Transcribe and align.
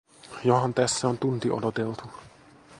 Johan 0.45 0.73
tässä 0.73 1.07
on 1.07 1.17
tunti 1.17 1.51
odoteltu. 1.51 2.05